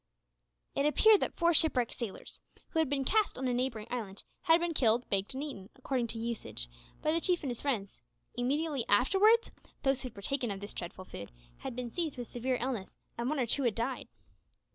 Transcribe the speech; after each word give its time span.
It 0.73 0.87
appeared 0.87 1.19
that 1.19 1.35
four 1.37 1.53
shipwrecked 1.53 1.95
sailors, 1.99 2.39
who 2.69 2.79
had 2.79 2.89
been 2.89 3.05
cast 3.05 3.37
on 3.37 3.47
a 3.47 3.53
neighbouring 3.53 3.85
island, 3.91 4.23
had 4.41 4.59
been 4.59 4.73
killed, 4.73 5.07
baked, 5.11 5.35
and 5.35 5.43
eaten, 5.43 5.69
according 5.75 6.07
to 6.07 6.17
usage, 6.17 6.67
by 7.03 7.11
the 7.11 7.21
chief 7.21 7.43
and 7.43 7.51
his 7.51 7.61
friends. 7.61 8.01
Immediately 8.33 8.83
afterwards, 8.89 9.51
those 9.83 10.01
who 10.01 10.07
had 10.07 10.15
partaken 10.15 10.49
of 10.49 10.59
this 10.59 10.73
dreadful 10.73 11.05
food 11.05 11.29
had 11.57 11.75
been 11.75 11.91
seized 11.91 12.17
with 12.17 12.27
severe 12.29 12.57
illness, 12.59 12.97
and 13.15 13.29
one 13.29 13.39
or 13.39 13.45
two 13.45 13.61
had 13.61 13.75
died. 13.75 14.07